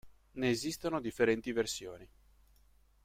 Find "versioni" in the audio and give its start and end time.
1.51-2.09